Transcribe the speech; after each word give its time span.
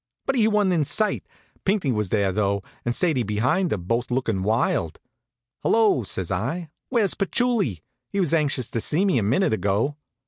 But 0.25 0.35
he 0.35 0.47
wa'n't 0.47 0.73
in 0.73 0.83
sight. 0.83 1.27
Pinckney 1.63 1.91
was 1.91 2.09
there 2.09 2.31
though, 2.31 2.63
and 2.83 2.95
Sadie 2.95 3.21
behind 3.21 3.71
him, 3.71 3.83
both 3.83 4.09
lookin' 4.09 4.41
wild. 4.41 4.99
"Hello!" 5.61 6.01
says 6.01 6.31
I. 6.31 6.69
"Where's 6.89 7.13
Patchouli? 7.13 7.83
He 8.09 8.19
was 8.19 8.33
anxious 8.33 8.67
to 8.71 8.81
see 8.81 9.05
me 9.05 9.19
a 9.19 9.21
minute 9.21 9.53
ago." 9.53 9.97